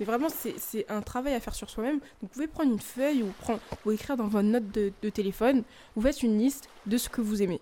Mais 0.00 0.06
vraiment, 0.06 0.28
c'est 0.30 0.86
un 0.88 1.02
travail 1.02 1.34
à 1.34 1.40
faire 1.40 1.54
sur 1.54 1.68
soi-même. 1.68 2.00
Vous 2.22 2.28
pouvez 2.28 2.46
prendre 2.46 2.72
une 2.72 2.80
feuille 2.80 3.22
ou, 3.22 3.32
prendre, 3.40 3.60
ou 3.84 3.90
écrire 3.90 4.16
dans 4.16 4.28
votre 4.28 4.48
note 4.48 4.70
de, 4.72 4.92
de 5.02 5.08
téléphone. 5.10 5.62
Vous 5.94 6.02
faites 6.02 6.22
une 6.22 6.38
liste 6.38 6.68
de 6.86 6.96
ce 6.96 7.08
que 7.08 7.20
vous 7.20 7.42
aimez. 7.42 7.60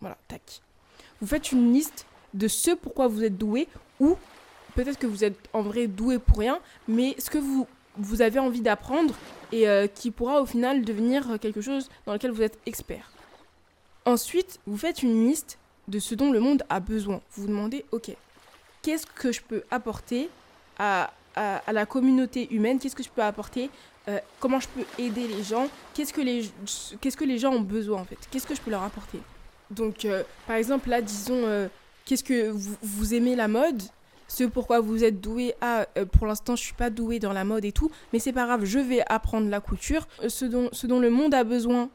Voilà, 0.00 0.18
tac. 0.26 0.60
Vous 1.20 1.26
faites 1.28 1.52
une 1.52 1.72
liste 1.72 2.06
de 2.34 2.48
ce 2.48 2.72
pourquoi 2.72 3.06
vous 3.06 3.22
êtes 3.22 3.38
doué 3.38 3.68
ou 4.00 4.16
peut-être 4.74 4.98
que 4.98 5.06
vous 5.06 5.24
êtes 5.24 5.38
en 5.52 5.62
vrai 5.62 5.86
doué 5.86 6.18
pour 6.18 6.38
rien, 6.38 6.60
mais 6.86 7.14
ce 7.18 7.30
que 7.30 7.38
vous, 7.38 7.66
vous 7.98 8.22
avez 8.22 8.38
envie 8.38 8.60
d'apprendre 8.60 9.14
et 9.52 9.68
euh, 9.68 9.86
qui 9.86 10.10
pourra 10.10 10.40
au 10.42 10.46
final 10.46 10.84
devenir 10.84 11.38
quelque 11.40 11.60
chose 11.60 11.88
dans 12.06 12.12
lequel 12.12 12.30
vous 12.30 12.42
êtes 12.42 12.58
expert. 12.66 13.10
Ensuite, 14.04 14.60
vous 14.66 14.76
faites 14.76 15.02
une 15.02 15.26
liste 15.26 15.58
de 15.88 15.98
ce 15.98 16.14
dont 16.14 16.30
le 16.30 16.40
monde 16.40 16.62
a 16.68 16.80
besoin. 16.80 17.20
Vous 17.32 17.42
vous 17.42 17.48
demandez, 17.48 17.84
ok, 17.92 18.10
qu'est-ce 18.82 19.06
que 19.06 19.32
je 19.32 19.40
peux 19.40 19.64
apporter 19.70 20.28
à, 20.78 21.12
à, 21.34 21.72
la 21.72 21.86
communauté 21.86 22.52
humaine? 22.52 22.78
Qu'est-ce 22.78 22.96
que 22.96 23.02
je 23.02 23.08
peux 23.08 23.22
apporter? 23.22 23.70
Euh, 24.08 24.18
Comment 24.40 24.60
je 24.60 24.68
peux 24.68 24.84
aider 24.98 25.26
les 25.26 25.42
gens? 25.42 25.68
Qu'est-ce 25.94 26.12
que 26.12 26.20
les, 26.20 26.50
que 27.00 27.24
les 27.24 27.38
gens 27.38 27.52
ont 27.52 27.60
besoin 27.60 28.00
en 28.00 28.04
fait? 28.04 28.18
Qu'est-ce 28.30 28.46
que 28.46 28.54
je 28.54 28.60
peux 28.60 28.70
leur 28.70 28.82
apporter? 28.82 29.18
Donc, 29.70 30.04
euh, 30.04 30.22
par 30.46 30.56
exemple, 30.56 30.88
là, 30.88 31.00
disons, 31.00 31.68
qu'est-ce 32.04 32.24
que 32.24 32.50
vous, 32.50 33.14
aimez 33.14 33.34
la 33.36 33.48
mode? 33.48 33.82
Ce 34.28 34.44
pourquoi 34.44 34.80
vous 34.80 35.04
êtes 35.04 35.20
doué 35.20 35.54
à 35.60 35.86
pour 36.12 36.26
l'instant 36.26 36.56
je 36.56 36.62
suis 36.62 36.74
pas 36.74 36.90
doué 36.90 37.18
dans 37.18 37.32
la 37.32 37.44
mode 37.44 37.64
et 37.64 37.72
tout 37.72 37.90
mais 38.12 38.18
c'est 38.18 38.32
pas 38.32 38.44
grave 38.44 38.64
je 38.64 38.78
vais 38.78 39.02
apprendre 39.06 39.48
la 39.48 39.60
couture 39.60 40.08
ce 40.26 40.44
dont, 40.44 40.68
ce 40.72 40.86
dont 40.86 40.98
le 40.98 41.10
monde 41.10 41.32
a 41.32 41.44
besoin 41.44 41.88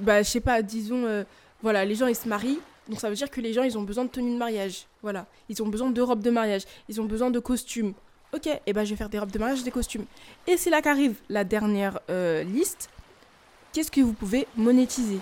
bah, 0.00 0.22
je 0.22 0.28
sais 0.28 0.40
pas, 0.40 0.62
disons, 0.62 1.04
euh, 1.06 1.24
voilà, 1.62 1.84
les 1.84 1.94
gens 1.94 2.06
ils 2.06 2.16
se 2.16 2.28
marient, 2.28 2.60
donc 2.88 3.00
ça 3.00 3.08
veut 3.08 3.16
dire 3.16 3.30
que 3.30 3.40
les 3.40 3.52
gens 3.52 3.62
ils 3.62 3.76
ont 3.76 3.82
besoin 3.82 4.04
de 4.04 4.10
tenue 4.10 4.32
de 4.32 4.38
mariage. 4.38 4.86
Voilà, 5.02 5.26
ils 5.48 5.62
ont 5.62 5.68
besoin 5.68 5.90
de 5.90 6.00
robes 6.00 6.22
de 6.22 6.30
mariage, 6.30 6.62
ils 6.88 7.00
ont 7.00 7.04
besoin 7.04 7.30
de 7.30 7.38
costumes. 7.38 7.94
Ok, 8.34 8.46
et 8.46 8.60
eh 8.66 8.72
ben 8.72 8.84
je 8.84 8.90
vais 8.90 8.96
faire 8.96 9.08
des 9.08 9.18
robes 9.18 9.30
de 9.30 9.38
mariage, 9.38 9.62
des 9.62 9.70
costumes. 9.70 10.04
Et 10.46 10.56
c'est 10.56 10.70
là 10.70 10.82
qu'arrive 10.82 11.16
la 11.28 11.44
dernière 11.44 11.98
euh, 12.10 12.42
liste. 12.42 12.90
Qu'est-ce 13.72 13.90
que 13.90 14.00
vous 14.00 14.12
pouvez 14.12 14.46
monétiser? 14.56 15.18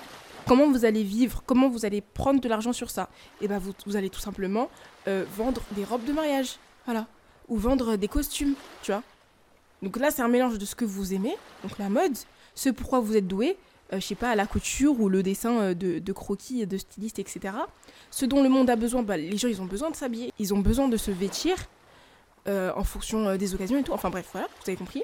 Comment 0.47 0.71
vous 0.71 0.85
allez 0.85 1.03
vivre 1.03 1.43
Comment 1.45 1.69
vous 1.69 1.85
allez 1.85 2.00
prendre 2.00 2.41
de 2.41 2.49
l'argent 2.49 2.73
sur 2.73 2.88
ça 2.88 3.09
Et 3.41 3.45
eh 3.45 3.49
ben 3.49 3.59
vous, 3.59 3.97
allez 3.97 4.11
tout 4.11 4.21
simplement 4.21 4.71
euh, 5.09 5.25
vendre 5.37 5.61
des 5.73 5.85
robes 5.85 6.05
de 6.05 6.12
mariage. 6.12 6.57
Voilà. 6.85 7.09
Ou 7.49 7.57
vendre 7.57 7.97
des 7.97 8.07
costumes, 8.07 8.55
tu 8.83 8.93
vois. 8.93 9.03
Donc 9.83 9.97
là, 9.97 10.12
c'est 10.12 10.23
un 10.23 10.29
mélange 10.29 10.59
de 10.59 10.65
ce 10.65 10.76
que 10.76 10.85
vous 10.85 11.12
aimez, 11.12 11.37
donc 11.62 11.79
la 11.79 11.88
mode, 11.88 12.17
ce 12.55 12.71
pourquoi 12.71 13.00
vous 13.00 13.17
êtes 13.17 13.26
doué, 13.26 13.57
euh, 13.93 14.00
je 14.00 14.07
sais 14.07 14.15
pas, 14.15 14.31
à 14.31 14.35
la 14.37 14.47
couture 14.47 14.99
ou 15.00 15.09
le 15.09 15.23
dessin 15.23 15.59
euh, 15.61 15.75
de, 15.75 16.12
croquis, 16.12 16.65
de 16.65 16.79
stylistes, 16.79 17.19
etc. 17.19 17.55
Ce 18.11 18.25
dont 18.25 18.43
le 18.43 18.49
monde 18.49 18.71
a 18.71 18.76
besoin, 18.76 19.03
bah, 19.03 19.17
les 19.17 19.37
gens, 19.37 19.49
ils 19.49 19.61
ont 19.61 19.67
besoin 19.67 19.91
de 19.91 19.97
s'habiller, 19.97 20.33
ils 20.38 20.55
ont 20.55 20.61
besoin 20.61 20.88
de 20.88 20.97
se 20.97 21.11
vêtir 21.11 21.57
en 22.49 22.85
fonction 22.85 23.35
des 23.35 23.55
occasions 23.57 23.76
et 23.76 23.83
tout. 23.83 23.93
Enfin 23.93 24.09
bref, 24.09 24.29
vous 24.33 24.38
avez 24.69 24.76
compris. 24.76 25.03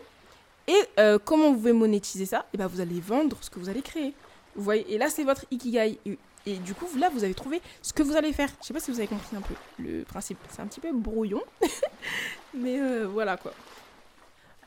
Et 0.69 0.81
comment 1.25 1.51
vous 1.51 1.57
pouvez 1.57 1.73
monétiser 1.73 2.25
ça? 2.25 2.47
Eh 2.55 2.57
ben, 2.57 2.69
vous 2.69 2.81
allez 2.81 3.01
vendre 3.01 3.37
ce 3.41 3.51
que 3.51 3.59
vous 3.59 3.69
allez 3.69 3.83
créer. 3.83 4.15
Vous 4.55 4.63
voyez 4.63 4.85
Et 4.93 4.99
là, 4.99 5.09
c'est 5.09 5.25
votre 5.25 5.45
ikigai. 5.51 5.99
Et, 6.45 6.57
du 6.57 6.75
coup, 6.75 6.87
là, 6.99 7.09
vous 7.09 7.25
avez 7.25 7.35
trouvé 7.35 7.61
ce 7.83 7.93
que 7.93 8.03
vous 8.03 8.17
allez 8.17 8.33
faire. 8.33 8.49
Je 8.61 8.67
sais 8.67 8.75
pas 8.75 8.81
si 8.81 8.91
vous 8.91 8.99
avez 8.99 9.09
compris 9.09 9.37
un 9.37 9.41
peu 9.41 9.55
le 9.79 10.03
principe. 10.03 10.39
C'est 10.51 10.61
un 10.61 10.67
petit 10.67 10.81
peu 10.81 10.93
brouillon. 10.93 11.43
Mais 12.55 13.05
voilà 13.05 13.37
quoi. 13.37 13.53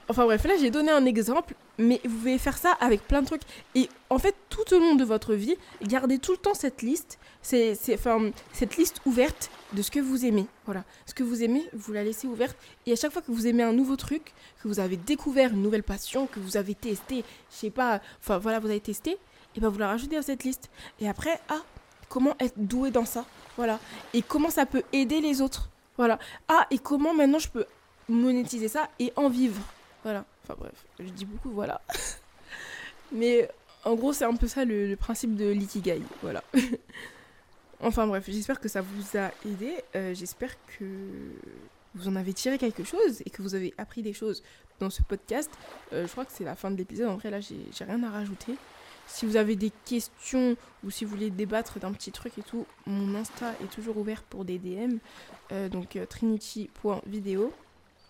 Enfin 0.07 0.25
bref, 0.25 0.43
là 0.45 0.53
j'ai 0.59 0.69
donné 0.69 0.91
un 0.91 1.03
exemple, 1.05 1.55
mais 1.79 1.99
vous 2.05 2.17
pouvez 2.17 2.37
faire 2.37 2.57
ça 2.57 2.73
avec 2.79 3.01
plein 3.07 3.23
de 3.23 3.27
trucs. 3.27 3.41
Et 3.73 3.89
en 4.11 4.19
fait, 4.19 4.35
tout 4.49 4.75
au 4.75 4.79
long 4.79 4.93
de 4.93 5.03
votre 5.03 5.33
vie, 5.33 5.55
gardez 5.81 6.19
tout 6.19 6.31
le 6.31 6.37
temps 6.37 6.53
cette 6.53 6.83
liste, 6.83 7.17
c'est, 7.41 7.75
enfin, 7.93 8.29
cette 8.53 8.77
liste 8.77 9.01
ouverte 9.05 9.49
de 9.73 9.81
ce 9.81 9.89
que 9.89 9.99
vous 9.99 10.25
aimez. 10.25 10.45
Voilà. 10.65 10.83
Ce 11.07 11.15
que 11.15 11.23
vous 11.23 11.41
aimez, 11.41 11.63
vous 11.73 11.91
la 11.91 12.03
laissez 12.03 12.27
ouverte. 12.27 12.55
Et 12.85 12.91
à 12.91 12.95
chaque 12.95 13.11
fois 13.11 13.23
que 13.23 13.31
vous 13.31 13.47
aimez 13.47 13.63
un 13.63 13.73
nouveau 13.73 13.95
truc, 13.95 14.33
que 14.61 14.67
vous 14.67 14.79
avez 14.79 14.97
découvert 14.97 15.51
une 15.51 15.63
nouvelle 15.63 15.83
passion, 15.83 16.27
que 16.27 16.39
vous 16.39 16.55
avez 16.55 16.75
testé, 16.75 17.23
je 17.49 17.55
sais 17.55 17.69
pas, 17.71 17.99
enfin 18.21 18.37
voilà, 18.37 18.59
vous 18.59 18.69
avez 18.69 18.79
testé, 18.79 19.17
et 19.55 19.59
ben 19.59 19.69
vous 19.69 19.79
la 19.79 19.87
rajoutez 19.87 20.17
à 20.17 20.21
cette 20.21 20.43
liste. 20.43 20.69
Et 20.99 21.07
après, 21.07 21.39
ah, 21.49 21.61
comment 22.09 22.35
être 22.39 22.57
doué 22.57 22.91
dans 22.91 23.05
ça? 23.05 23.25
Voilà. 23.57 23.79
Et 24.13 24.21
comment 24.21 24.49
ça 24.49 24.65
peut 24.65 24.83
aider 24.93 25.21
les 25.21 25.41
autres? 25.41 25.69
Voilà. 25.97 26.19
Ah, 26.47 26.67
et 26.71 26.77
comment 26.77 27.13
maintenant 27.13 27.39
je 27.39 27.49
peux 27.49 27.65
monétiser 28.09 28.67
ça 28.67 28.89
et 28.99 29.13
en 29.15 29.29
vivre? 29.29 29.61
Voilà. 30.03 30.25
Enfin 30.43 30.55
bref, 30.59 30.85
je 30.99 31.05
dis 31.05 31.25
beaucoup, 31.25 31.49
voilà. 31.49 31.81
Mais 33.11 33.49
en 33.85 33.95
gros, 33.95 34.13
c'est 34.13 34.25
un 34.25 34.35
peu 34.35 34.47
ça 34.47 34.65
le, 34.65 34.95
principe 34.95 35.35
de 35.35 35.49
l'ikigai. 35.49 36.01
Voilà. 36.21 36.43
enfin 37.79 38.05
bref, 38.07 38.25
j'espère 38.27 38.59
que 38.59 38.67
ça 38.67 38.81
vous 38.81 39.17
a 39.17 39.31
aidé. 39.45 39.73
Euh, 39.95 40.13
j'espère 40.13 40.55
que 40.77 40.85
vous 41.95 42.07
en 42.09 42.15
avez 42.15 42.33
tiré 42.33 42.57
quelque 42.57 42.83
chose 42.83 43.21
et 43.25 43.29
que 43.29 43.41
vous 43.41 43.55
avez 43.55 43.73
appris 43.77 44.01
des 44.01 44.13
choses 44.13 44.43
dans 44.79 44.89
ce 44.89 45.01
podcast. 45.01 45.49
Euh, 45.93 46.05
je 46.05 46.11
crois 46.11 46.25
que 46.25 46.31
c'est 46.33 46.43
la 46.43 46.55
fin 46.55 46.69
de 46.71 46.75
l'épisode. 46.75 47.07
En 47.07 47.15
vrai, 47.15 47.31
là, 47.31 47.39
j'ai 47.39 47.85
rien 47.85 48.03
à 48.03 48.09
rajouter. 48.09 48.55
Si 49.07 49.25
vous 49.25 49.37
avez 49.37 49.55
des 49.55 49.71
questions 49.85 50.55
ou 50.83 50.91
si 50.91 51.05
vous 51.05 51.11
voulez 51.11 51.29
débattre 51.29 51.79
d'un 51.79 51.91
petit 51.91 52.11
truc 52.11 52.37
et 52.37 52.43
tout, 52.43 52.65
mon 52.85 53.15
Insta 53.15 53.53
est 53.63 53.71
toujours 53.71 53.97
ouvert 53.97 54.23
pour 54.23 54.45
des 54.45 54.57
DM. 54.57 54.97
Euh, 55.51 55.69
donc 55.69 55.97
trinity.video. 56.09 57.53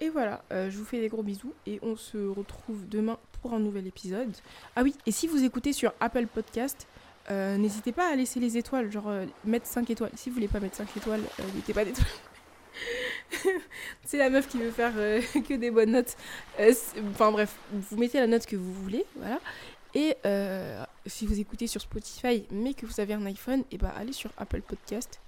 Et 0.02 0.10
voilà, 0.10 0.44
euh, 0.52 0.70
je 0.70 0.78
vous 0.78 0.84
fais 0.84 1.00
des 1.00 1.08
gros 1.08 1.24
bisous 1.24 1.54
et 1.66 1.80
on 1.82 1.96
se 1.96 2.18
retrouve 2.18 2.88
demain 2.90 3.18
pour 3.42 3.54
un 3.54 3.60
nouvel 3.60 3.88
épisode. 3.88 4.36
Ah 4.76 4.84
oui, 4.84 4.94
et 5.06 5.12
si 5.12 5.26
vous 5.28 5.44
écoutez 5.44 5.72
sur 5.72 5.94
Apple 6.02 6.28
Podcast, 6.28 6.86
euh, 7.32 7.58
n'hésitez 7.58 7.94
pas 7.94 8.12
à 8.12 8.16
laisser 8.16 8.40
les 8.42 8.58
étoiles, 8.58 8.92
genre 8.92 9.08
euh, 9.08 9.26
mettre 9.46 9.68
5 9.68 9.90
étoiles. 9.90 10.12
Si 10.16 10.30
vous 10.30 10.36
voulez 10.36 10.50
pas 10.50 10.60
mettre 10.60 10.76
5 10.76 10.98
étoiles, 10.98 11.22
mettez 11.56 11.74
pas 11.74 11.86
d'étoiles. 11.86 12.08
c'est 14.04 14.18
la 14.18 14.30
meuf 14.30 14.50
qui 14.50 14.58
veut 14.58 14.72
faire 14.72 14.94
que 14.94 15.54
des 15.54 15.72
bonnes 15.72 15.92
notes. 15.92 16.18
Enfin 17.12 17.32
bref, 17.32 17.56
vous 17.72 17.98
mettez 17.98 18.20
la 18.20 18.28
note 18.28 18.46
que 18.46 18.58
vous 18.58 18.74
voulez, 18.74 19.06
voilà. 19.16 19.40
Et 19.94 20.18
si 21.06 21.26
vous 21.26 21.40
écoutez 21.40 21.68
sur 21.68 21.82
Spotify 21.82 22.46
mais 22.52 22.74
que 22.74 22.86
vous 22.86 23.00
avez 23.00 23.14
un 23.14 23.26
iPhone, 23.26 23.62
et 23.62 23.66
eh 23.72 23.78
bah 23.78 23.92
ben, 23.94 24.02
allez 24.02 24.14
sur 24.14 24.32
Apple 24.38 24.62
Podcast, 24.62 25.20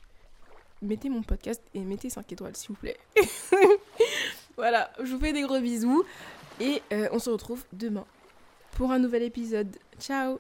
mettez 0.82 1.10
mon 1.10 1.24
podcast 1.24 1.62
et 1.74 1.80
mettez 1.80 2.10
5 2.10 2.32
étoiles 2.32 2.56
s'il 2.56 2.70
vous 2.70 2.76
plaît. 2.76 2.98
Voilà, 4.58 4.92
je 5.00 5.14
vous 5.14 5.20
fais 5.20 5.34
des 5.34 5.44
gros 5.44 5.60
bisous 5.60 6.04
et 6.60 6.82
euh, 6.92 7.10
on 7.12 7.20
se 7.20 7.30
retrouve 7.30 7.64
demain 7.74 8.06
pour 8.72 8.92
un 8.92 8.98
nouvel 8.98 9.22
épisode. 9.22 9.78
Ciao 10.00 10.40